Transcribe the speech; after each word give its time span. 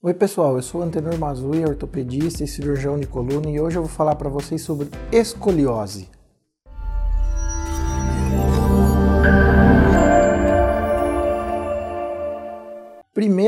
Oi 0.00 0.14
pessoal, 0.14 0.54
eu 0.54 0.62
sou 0.62 0.80
Antenor 0.80 1.18
Mazui, 1.18 1.64
ortopedista 1.64 2.44
e 2.44 2.46
cirurgião 2.46 3.00
de 3.00 3.08
coluna 3.08 3.50
e 3.50 3.60
hoje 3.60 3.78
eu 3.78 3.82
vou 3.82 3.90
falar 3.90 4.14
para 4.14 4.28
vocês 4.28 4.62
sobre 4.62 4.88
escoliose. 5.10 6.08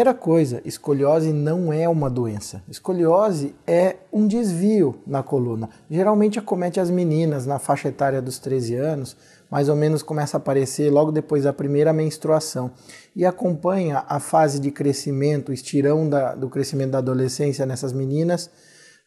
Primeira 0.01 0.19
coisa, 0.19 0.63
escoliose 0.65 1.31
não 1.31 1.71
é 1.71 1.87
uma 1.87 2.09
doença. 2.09 2.63
Escoliose 2.71 3.55
é 3.67 3.97
um 4.11 4.27
desvio 4.27 4.99
na 5.07 5.23
coluna. 5.23 5.69
Geralmente 5.91 6.39
acomete 6.39 6.81
as 6.81 6.89
meninas 6.89 7.45
na 7.45 7.59
faixa 7.59 7.89
etária 7.89 8.23
dos 8.23 8.39
13 8.39 8.77
anos, 8.77 9.15
mais 9.51 9.69
ou 9.69 9.77
menos 9.77 10.03
começa 10.03 10.39
a 10.39 10.41
aparecer 10.41 10.91
logo 10.91 11.13
depois 11.13 11.45
da 11.45 11.53
primeira 11.53 11.93
menstruação 11.93 12.71
e 13.15 13.27
acompanha 13.27 14.03
a 14.09 14.19
fase 14.19 14.59
de 14.59 14.71
crescimento, 14.71 15.53
estirão 15.53 16.09
da, 16.09 16.35
do 16.35 16.49
crescimento 16.49 16.93
da 16.93 16.99
adolescência 16.99 17.67
nessas 17.67 17.93
meninas 17.93 18.49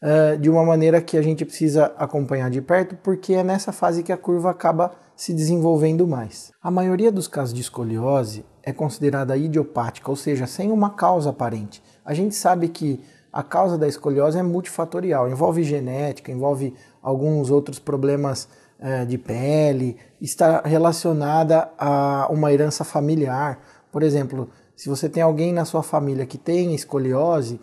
uh, 0.00 0.38
de 0.38 0.48
uma 0.48 0.64
maneira 0.64 1.02
que 1.02 1.16
a 1.16 1.22
gente 1.22 1.44
precisa 1.44 1.86
acompanhar 1.96 2.50
de 2.50 2.62
perto, 2.62 2.96
porque 3.02 3.34
é 3.34 3.42
nessa 3.42 3.72
fase 3.72 4.04
que 4.04 4.12
a 4.12 4.16
curva 4.16 4.52
acaba 4.52 4.92
se 5.16 5.34
desenvolvendo 5.34 6.06
mais. 6.06 6.52
A 6.62 6.70
maioria 6.70 7.10
dos 7.10 7.26
casos 7.26 7.52
de 7.52 7.62
escoliose 7.62 8.44
é 8.64 8.72
considerada 8.72 9.36
idiopática, 9.36 10.10
ou 10.10 10.16
seja, 10.16 10.46
sem 10.46 10.72
uma 10.72 10.90
causa 10.90 11.30
aparente. 11.30 11.82
A 12.04 12.14
gente 12.14 12.34
sabe 12.34 12.68
que 12.68 13.00
a 13.32 13.42
causa 13.42 13.76
da 13.76 13.86
escoliose 13.86 14.38
é 14.38 14.42
multifatorial, 14.42 15.28
envolve 15.28 15.62
genética, 15.62 16.32
envolve 16.32 16.74
alguns 17.02 17.50
outros 17.50 17.78
problemas 17.78 18.48
é, 18.78 19.04
de 19.04 19.18
pele, 19.18 19.96
está 20.20 20.62
relacionada 20.64 21.70
a 21.78 22.28
uma 22.30 22.52
herança 22.52 22.84
familiar. 22.84 23.58
Por 23.92 24.02
exemplo, 24.02 24.48
se 24.74 24.88
você 24.88 25.08
tem 25.08 25.22
alguém 25.22 25.52
na 25.52 25.64
sua 25.64 25.82
família 25.82 26.24
que 26.24 26.38
tem 26.38 26.74
escoliose, 26.74 27.60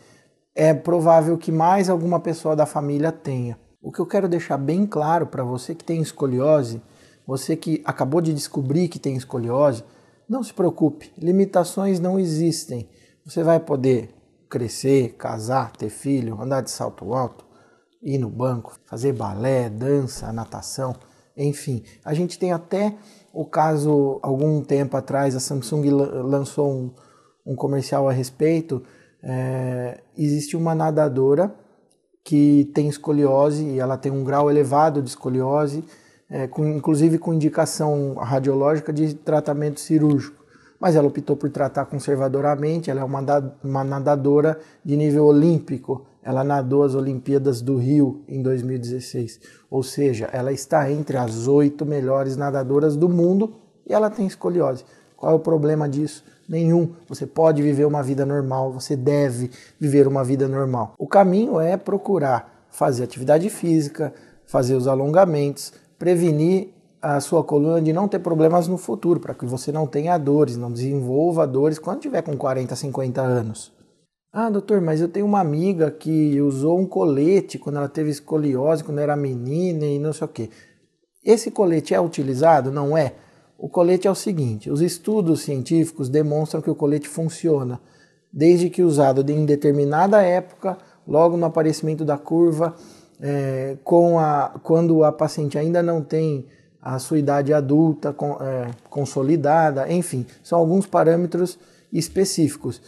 é 0.54 0.74
provável 0.74 1.38
que 1.38 1.52
mais 1.52 1.90
alguma 1.90 2.20
pessoa 2.20 2.55
da 2.55 2.66
família 2.66 3.12
tenha. 3.12 3.57
O 3.82 3.91
que 3.91 3.99
eu 3.99 4.05
quero 4.05 4.27
deixar 4.27 4.57
bem 4.57 4.85
claro 4.85 5.26
para 5.26 5.44
você 5.44 5.74
que 5.74 5.84
tem 5.84 6.02
escoliose, 6.02 6.82
você 7.26 7.55
que 7.55 7.82
acabou 7.85 8.22
de 8.22 8.34
descobrir 8.34 8.88
que 8.88 8.99
tem 8.99 9.16
escoliose, 9.16 9.84
não 10.32 10.41
se 10.41 10.54
preocupe, 10.54 11.12
limitações 11.18 11.99
não 11.99 12.18
existem. 12.18 12.87
Você 13.26 13.43
vai 13.43 13.60
poder 13.60 14.15
crescer, 14.49 15.15
casar, 15.18 15.73
ter 15.73 15.90
filho, 15.90 16.41
andar 16.41 16.62
de 16.62 16.71
salto 16.71 17.13
alto, 17.13 17.46
ir 18.01 18.18
no 18.18 18.29
banco, 18.29 18.79
fazer 18.85 19.12
balé, 19.12 19.70
dança, 19.70 20.32
natação, 20.32 20.96
enfim. 21.35 21.84
A 22.05 22.13
gente 22.13 22.40
tem 22.40 22.54
até 22.54 22.96
o 23.34 23.43
caso, 23.43 24.20
algum 24.23 24.62
tempo 24.62 24.96
atrás, 24.96 25.35
a 25.35 25.40
Samsung 25.41 25.90
lançou 25.90 26.71
um, 26.71 26.93
um 27.45 27.54
comercial 27.54 28.07
a 28.07 28.13
respeito. 28.13 28.82
É, 29.21 29.99
existe 30.18 30.55
uma 30.55 30.73
nadadora 30.73 31.54
que 32.23 32.71
tem 32.73 32.88
escoliose 32.88 33.66
e 33.66 33.79
ela 33.79 33.98
tem 33.98 34.10
um 34.10 34.23
grau 34.23 34.49
elevado 34.49 35.01
de 35.01 35.10
escoliose 35.10 35.84
é, 36.32 36.48
com, 36.48 36.65
inclusive 36.65 37.18
com 37.18 37.34
indicação 37.34 38.13
radiológica 38.13 38.93
de 38.93 39.13
tratamento 39.13 39.82
cirúrgico. 39.82 40.41
Mas 40.79 40.96
ela 40.96 41.07
optou 41.07 41.35
por 41.35 41.49
tratar 41.49 41.85
conservadoramente, 41.85 42.90
ela 42.90 43.01
é 43.01 43.04
uma, 43.04 43.21
uma 43.63 43.84
nadadora 43.84 44.57
de 44.84 44.96
nível 44.96 45.26
olímpico. 45.26 46.07
Ela 46.23 46.43
nadou 46.43 46.84
as 46.84 46.96
Olimpíadas 46.96 47.62
do 47.62 47.77
Rio 47.77 48.23
em 48.27 48.41
2016. 48.41 49.40
Ou 49.70 49.84
seja, 49.84 50.29
ela 50.32 50.51
está 50.51 50.90
entre 50.90 51.18
as 51.18 51.48
oito 51.48 51.85
melhores 51.85 52.38
nadadoras 52.38 52.95
do 52.95 53.10
mundo 53.10 53.55
e 53.85 53.93
ela 53.93 54.10
tem 54.10 54.26
escoliose. 54.26 54.84
Qual 55.16 55.32
é 55.32 55.35
o 55.35 55.40
problema 55.40 55.88
disso? 55.88 56.23
Nenhum. 56.49 56.93
Você 57.07 57.27
pode 57.27 57.62
viver 57.62 57.85
uma 57.85 58.01
vida 58.01 58.26
normal, 58.26 58.71
você 58.71 58.95
deve 58.95 59.51
viver 59.79 60.07
uma 60.07 60.23
vida 60.23 60.48
normal. 60.48 60.95
O 60.98 61.07
caminho 61.07 61.60
é 61.60 61.77
procurar 61.77 62.66
fazer 62.71 63.04
atividade 63.04 63.49
física, 63.49 64.13
fazer 64.45 64.73
os 64.75 64.88
alongamentos, 64.88 65.73
prevenir 66.02 66.69
a 67.00 67.19
sua 67.19 67.44
coluna 67.44 67.79
de 67.79 67.94
não 67.94 68.07
ter 68.07 68.17
problemas 68.17 68.67
no 68.67 68.75
futuro, 68.75 69.19
para 69.19 69.35
que 69.35 69.45
você 69.45 69.72
não 69.72 69.85
tenha 69.85 70.17
dores, 70.17 70.57
não 70.57 70.72
desenvolva 70.72 71.45
dores 71.45 71.78
quando 71.78 72.00
tiver 72.00 72.23
com 72.23 72.35
40, 72.35 72.75
50 72.75 73.22
anos. 73.22 73.72
Ah, 74.34 74.50
doutor, 74.50 74.81
mas 74.81 75.00
eu 75.00 75.07
tenho 75.07 75.28
uma 75.28 75.39
amiga 75.39 75.91
que 75.91 76.41
usou 76.41 76.79
um 76.79 76.88
colete 76.88 77.59
quando 77.59 77.75
ela 77.75 77.88
teve 77.88 78.09
escoliose, 78.09 78.84
quando 78.84 78.97
era 78.97 79.16
menina 79.16 79.85
e 79.85 80.00
não 80.00 80.12
sei 80.12 80.25
o 80.25 80.28
quê. 80.28 80.50
Esse 81.23 81.51
colete 81.51 81.94
é 81.94 82.01
utilizado? 82.01 82.72
Não 82.72 82.97
é? 82.97 83.13
O 83.56 83.69
colete 83.69 84.07
é 84.07 84.12
o 84.12 84.16
seguinte: 84.16 84.72
os 84.72 84.81
estudos 84.81 85.41
científicos 85.41 86.09
demonstram 86.09 86.63
que 86.63 86.72
o 86.72 86.75
colete 86.75 87.07
funciona 87.07 87.79
desde 88.33 88.72
que 88.72 88.81
usado 88.81 89.29
em 89.31 89.45
determinada 89.45 90.19
época, 90.23 90.79
logo 91.07 91.38
no 91.38 91.45
aparecimento 91.45 92.03
da 92.03 92.18
curva, 92.18 92.73
é, 93.21 93.77
com 93.83 94.19
a, 94.19 94.59
quando 94.63 95.03
a 95.03 95.11
paciente 95.11 95.57
ainda 95.57 95.83
não 95.83 96.01
tem 96.01 96.45
a 96.81 96.97
sua 96.97 97.19
idade 97.19 97.53
adulta 97.53 98.11
com, 98.11 98.33
é, 98.41 98.71
consolidada, 98.89 99.91
enfim, 99.91 100.25
são 100.43 100.57
alguns 100.57 100.87
parâmetros 100.87 101.59
específicos, 101.93 102.81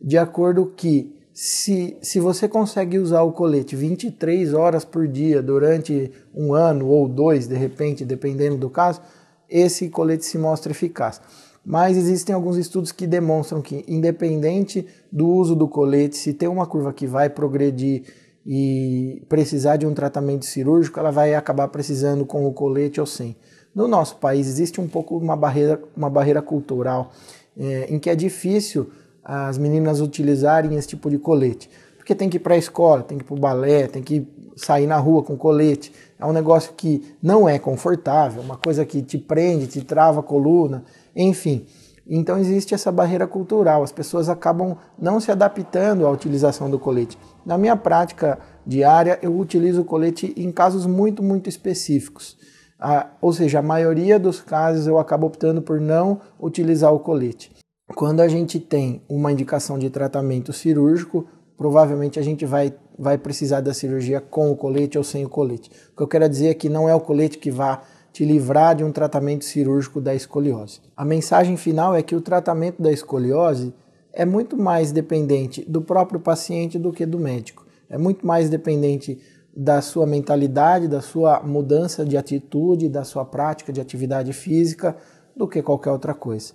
de 0.00 0.16
acordo 0.16 0.72
que 0.76 1.12
se, 1.32 1.96
se 2.00 2.20
você 2.20 2.46
consegue 2.48 2.98
usar 2.98 3.22
o 3.22 3.32
colete 3.32 3.74
23 3.74 4.54
horas 4.54 4.84
por 4.84 5.08
dia 5.08 5.42
durante 5.42 6.10
um 6.34 6.54
ano 6.54 6.86
ou 6.86 7.08
dois, 7.08 7.46
de 7.46 7.56
repente, 7.56 8.04
dependendo 8.04 8.56
do 8.56 8.70
caso, 8.70 9.00
esse 9.48 9.88
colete 9.88 10.24
se 10.24 10.38
mostra 10.38 10.72
eficaz. 10.72 11.20
Mas 11.64 11.96
existem 11.96 12.34
alguns 12.34 12.56
estudos 12.56 12.92
que 12.92 13.06
demonstram 13.06 13.60
que, 13.60 13.84
independente 13.86 14.86
do 15.10 15.28
uso 15.28 15.54
do 15.54 15.68
colete, 15.68 16.16
se 16.16 16.32
tem 16.32 16.48
uma 16.48 16.66
curva 16.66 16.92
que 16.92 17.06
vai 17.06 17.28
progredir 17.28 18.04
e 18.46 19.22
precisar 19.28 19.76
de 19.76 19.86
um 19.86 19.94
tratamento 19.94 20.44
cirúrgico, 20.44 20.98
ela 20.98 21.10
vai 21.10 21.34
acabar 21.34 21.68
precisando 21.68 22.24
com 22.24 22.46
o 22.46 22.52
colete 22.52 23.00
ou 23.00 23.06
sem. 23.06 23.36
No 23.74 23.86
nosso 23.86 24.16
país 24.16 24.48
existe 24.48 24.80
um 24.80 24.88
pouco 24.88 25.16
uma 25.16 25.36
barreira, 25.36 25.80
uma 25.96 26.10
barreira 26.10 26.42
cultural 26.42 27.12
é, 27.58 27.86
em 27.88 27.98
que 27.98 28.10
é 28.10 28.16
difícil 28.16 28.90
as 29.22 29.58
meninas 29.58 30.00
utilizarem 30.00 30.76
esse 30.76 30.88
tipo 30.88 31.10
de 31.10 31.18
colete, 31.18 31.70
porque 31.96 32.14
tem 32.14 32.28
que 32.28 32.38
ir 32.38 32.40
para 32.40 32.54
a 32.54 32.58
escola, 32.58 33.02
tem 33.02 33.18
que 33.18 33.24
ir 33.24 33.26
para 33.26 33.36
o 33.36 33.38
balé, 33.38 33.86
tem 33.86 34.02
que 34.02 34.26
sair 34.56 34.86
na 34.86 34.96
rua 34.96 35.22
com 35.22 35.36
colete. 35.36 35.92
É 36.18 36.26
um 36.26 36.32
negócio 36.32 36.72
que 36.76 37.14
não 37.22 37.48
é 37.48 37.58
confortável, 37.58 38.42
uma 38.42 38.56
coisa 38.56 38.84
que 38.84 39.02
te 39.02 39.18
prende, 39.18 39.66
te 39.66 39.82
trava 39.82 40.20
a 40.20 40.22
coluna, 40.22 40.84
enfim. 41.14 41.66
Então 42.12 42.36
existe 42.36 42.74
essa 42.74 42.90
barreira 42.90 43.24
cultural, 43.24 43.84
as 43.84 43.92
pessoas 43.92 44.28
acabam 44.28 44.76
não 44.98 45.20
se 45.20 45.30
adaptando 45.30 46.04
à 46.04 46.10
utilização 46.10 46.68
do 46.68 46.76
colete. 46.76 47.16
Na 47.46 47.56
minha 47.56 47.76
prática 47.76 48.36
diária, 48.66 49.16
eu 49.22 49.38
utilizo 49.38 49.82
o 49.82 49.84
colete 49.84 50.34
em 50.36 50.50
casos 50.50 50.86
muito, 50.86 51.22
muito 51.22 51.48
específicos. 51.48 52.36
Ah, 52.80 53.10
ou 53.20 53.32
seja, 53.32 53.60
a 53.60 53.62
maioria 53.62 54.18
dos 54.18 54.40
casos 54.40 54.88
eu 54.88 54.98
acabo 54.98 55.28
optando 55.28 55.62
por 55.62 55.80
não 55.80 56.20
utilizar 56.40 56.92
o 56.92 56.98
colete. 56.98 57.52
Quando 57.94 58.20
a 58.20 58.26
gente 58.26 58.58
tem 58.58 59.02
uma 59.08 59.30
indicação 59.30 59.78
de 59.78 59.88
tratamento 59.88 60.52
cirúrgico, 60.52 61.26
provavelmente 61.56 62.18
a 62.18 62.22
gente 62.22 62.44
vai, 62.44 62.74
vai 62.98 63.18
precisar 63.18 63.60
da 63.60 63.74
cirurgia 63.74 64.20
com 64.20 64.50
o 64.50 64.56
colete 64.56 64.98
ou 64.98 65.04
sem 65.04 65.24
o 65.24 65.28
colete. 65.28 65.70
O 65.92 65.96
que 65.96 66.02
eu 66.02 66.08
quero 66.08 66.28
dizer 66.28 66.48
é 66.48 66.54
que 66.54 66.68
não 66.68 66.88
é 66.88 66.94
o 66.94 67.00
colete 67.00 67.38
que 67.38 67.50
vai 67.52 67.78
te 68.12 68.24
livrar 68.24 68.74
de 68.74 68.84
um 68.84 68.92
tratamento 68.92 69.44
cirúrgico 69.44 70.00
da 70.00 70.14
escoliose. 70.14 70.80
A 70.96 71.04
mensagem 71.04 71.56
final 71.56 71.94
é 71.94 72.02
que 72.02 72.16
o 72.16 72.20
tratamento 72.20 72.82
da 72.82 72.90
escoliose 72.90 73.72
é 74.12 74.24
muito 74.24 74.56
mais 74.56 74.92
dependente 74.92 75.64
do 75.68 75.80
próprio 75.80 76.20
paciente 76.20 76.78
do 76.78 76.92
que 76.92 77.06
do 77.06 77.18
médico. 77.18 77.66
É 77.88 77.96
muito 77.96 78.26
mais 78.26 78.48
dependente 78.48 79.18
da 79.54 79.80
sua 79.80 80.06
mentalidade, 80.06 80.88
da 80.88 81.00
sua 81.00 81.40
mudança 81.42 82.04
de 82.04 82.16
atitude, 82.16 82.88
da 82.88 83.04
sua 83.04 83.24
prática 83.24 83.72
de 83.72 83.80
atividade 83.80 84.32
física 84.32 84.96
do 85.36 85.46
que 85.46 85.62
qualquer 85.62 85.90
outra 85.90 86.14
coisa. 86.14 86.52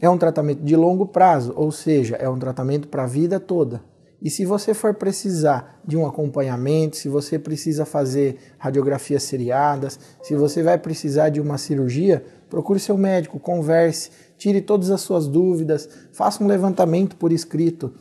É 0.00 0.08
um 0.08 0.18
tratamento 0.18 0.62
de 0.62 0.76
longo 0.76 1.06
prazo, 1.06 1.52
ou 1.56 1.70
seja, 1.70 2.16
é 2.16 2.28
um 2.28 2.38
tratamento 2.38 2.88
para 2.88 3.04
a 3.04 3.06
vida 3.06 3.38
toda. 3.38 3.82
E 4.20 4.28
se 4.30 4.44
você 4.44 4.74
for 4.74 4.94
precisar 4.94 5.80
de 5.86 5.96
um 5.96 6.04
acompanhamento, 6.04 6.96
se 6.96 7.08
você 7.08 7.38
precisa 7.38 7.84
fazer 7.84 8.36
radiografias 8.58 9.22
seriadas, 9.22 9.98
se 10.22 10.34
você 10.34 10.62
vai 10.62 10.76
precisar 10.76 11.28
de 11.28 11.40
uma 11.40 11.56
cirurgia, 11.56 12.24
procure 12.50 12.80
seu 12.80 12.98
médico, 12.98 13.38
converse, 13.38 14.10
tire 14.36 14.60
todas 14.60 14.90
as 14.90 15.00
suas 15.00 15.28
dúvidas, 15.28 15.88
faça 16.12 16.42
um 16.42 16.48
levantamento 16.48 17.14
por 17.16 17.32
escrito 17.32 17.92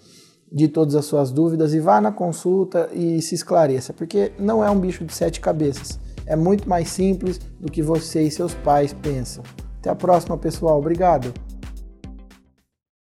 de 0.52 0.68
todas 0.68 0.96
as 0.96 1.06
suas 1.06 1.32
dúvidas 1.32 1.74
e 1.74 1.80
vá 1.80 2.02
na 2.02 2.12
consulta 2.12 2.90
e 2.94 3.22
se 3.22 3.36
esclareça, 3.36 3.94
porque 3.94 4.32
não 4.40 4.64
é 4.64 4.72
um 4.72 4.80
bicho 4.80 5.06
de 5.06 5.14
sete 5.14 5.40
cabeças. 5.40 6.00
É 6.26 6.36
muito 6.36 6.68
mais 6.68 6.90
simples 6.90 7.40
do 7.60 7.72
que 7.72 7.82
você 7.82 8.24
e 8.24 8.32
seus 8.32 8.54
pais 8.54 8.92
pensam. 8.92 9.44
Até 9.80 9.90
a 9.90 9.96
próxima, 9.96 10.38
pessoal. 10.38 10.80
Obrigado. 10.80 11.34